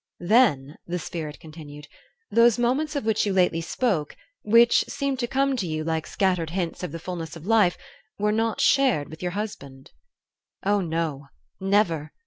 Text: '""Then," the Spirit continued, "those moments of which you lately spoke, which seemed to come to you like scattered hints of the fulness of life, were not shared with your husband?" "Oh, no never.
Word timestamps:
'""Then," 0.35 0.77
the 0.87 0.97
Spirit 0.97 1.39
continued, 1.39 1.87
"those 2.31 2.57
moments 2.57 2.95
of 2.95 3.05
which 3.05 3.23
you 3.23 3.33
lately 3.33 3.61
spoke, 3.61 4.17
which 4.41 4.83
seemed 4.89 5.19
to 5.19 5.27
come 5.27 5.55
to 5.57 5.67
you 5.67 5.83
like 5.83 6.07
scattered 6.07 6.49
hints 6.49 6.81
of 6.81 6.91
the 6.91 6.97
fulness 6.97 7.35
of 7.35 7.45
life, 7.45 7.77
were 8.17 8.31
not 8.31 8.59
shared 8.59 9.09
with 9.09 9.21
your 9.21 9.33
husband?" 9.33 9.91
"Oh, 10.63 10.81
no 10.81 11.27
never. 11.59 12.13